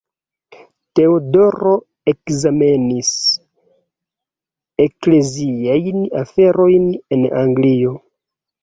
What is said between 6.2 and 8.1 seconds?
aferojn en Anglio.